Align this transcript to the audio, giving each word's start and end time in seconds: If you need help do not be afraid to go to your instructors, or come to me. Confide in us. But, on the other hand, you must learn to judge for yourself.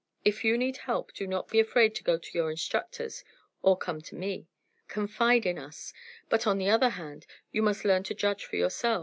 If 0.25 0.43
you 0.43 0.57
need 0.57 0.77
help 0.77 1.13
do 1.13 1.27
not 1.27 1.47
be 1.47 1.59
afraid 1.59 1.93
to 1.93 2.03
go 2.03 2.17
to 2.17 2.31
your 2.35 2.49
instructors, 2.49 3.23
or 3.61 3.77
come 3.77 4.01
to 4.01 4.15
me. 4.15 4.47
Confide 4.87 5.45
in 5.45 5.59
us. 5.59 5.93
But, 6.27 6.47
on 6.47 6.57
the 6.57 6.69
other 6.71 6.89
hand, 6.89 7.27
you 7.51 7.61
must 7.61 7.85
learn 7.85 8.01
to 8.05 8.15
judge 8.15 8.43
for 8.43 8.55
yourself. 8.55 8.99